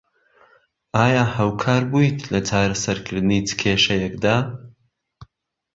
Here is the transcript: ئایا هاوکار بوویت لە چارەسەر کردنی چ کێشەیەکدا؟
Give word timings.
ئایا 0.97 1.23
هاوکار 1.35 1.81
بوویت 1.91 2.19
لە 2.31 2.39
چارەسەر 2.49 2.97
کردنی 3.05 3.45
چ 3.47 3.49
کێشەیەکدا؟ 3.61 4.37